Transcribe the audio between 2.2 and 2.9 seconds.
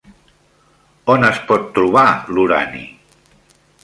l'urani?